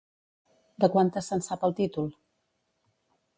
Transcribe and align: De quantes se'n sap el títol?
De 0.83 0.89
quantes 0.95 1.29
se'n 1.33 1.45
sap 1.49 1.67
el 1.69 1.77
títol? 1.81 2.09